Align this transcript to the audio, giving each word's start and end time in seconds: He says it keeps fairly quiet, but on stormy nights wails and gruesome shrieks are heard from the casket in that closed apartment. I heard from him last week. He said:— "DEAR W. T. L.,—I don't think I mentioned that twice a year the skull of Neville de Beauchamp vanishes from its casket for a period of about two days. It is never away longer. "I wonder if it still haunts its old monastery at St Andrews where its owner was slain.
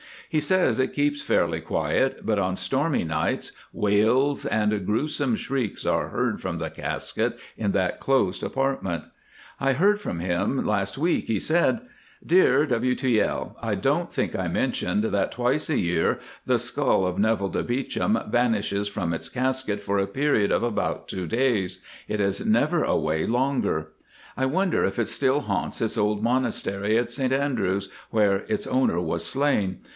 He 0.29 0.39
says 0.41 0.79
it 0.79 0.93
keeps 0.93 1.21
fairly 1.21 1.59
quiet, 1.59 2.25
but 2.25 2.39
on 2.39 2.55
stormy 2.55 3.03
nights 3.03 3.51
wails 3.73 4.45
and 4.45 4.85
gruesome 4.85 5.35
shrieks 5.35 5.85
are 5.85 6.07
heard 6.07 6.41
from 6.41 6.57
the 6.57 6.69
casket 6.71 7.37
in 7.57 7.71
that 7.73 7.99
closed 7.99 8.41
apartment. 8.41 9.03
I 9.59 9.73
heard 9.73 9.99
from 9.99 10.19
him 10.19 10.65
last 10.65 10.97
week. 10.97 11.27
He 11.27 11.37
said:— 11.39 11.81
"DEAR 12.25 12.65
W. 12.65 12.95
T. 12.95 13.19
L.,—I 13.21 13.75
don't 13.75 14.11
think 14.11 14.33
I 14.33 14.47
mentioned 14.47 15.03
that 15.03 15.33
twice 15.33 15.69
a 15.69 15.77
year 15.77 16.17
the 16.47 16.57
skull 16.57 17.05
of 17.05 17.19
Neville 17.19 17.49
de 17.49 17.61
Beauchamp 17.61 18.31
vanishes 18.31 18.87
from 18.87 19.13
its 19.13 19.27
casket 19.29 19.81
for 19.83 19.99
a 19.99 20.07
period 20.07 20.49
of 20.51 20.63
about 20.63 21.09
two 21.09 21.27
days. 21.27 21.79
It 22.07 22.21
is 22.21 22.43
never 22.43 22.83
away 22.85 23.25
longer. 23.27 23.89
"I 24.37 24.45
wonder 24.45 24.85
if 24.85 24.97
it 24.97 25.09
still 25.09 25.41
haunts 25.41 25.81
its 25.81 25.97
old 25.97 26.23
monastery 26.23 26.97
at 26.97 27.11
St 27.11 27.33
Andrews 27.33 27.89
where 28.11 28.37
its 28.47 28.65
owner 28.65 28.99
was 29.01 29.25
slain. 29.25 29.79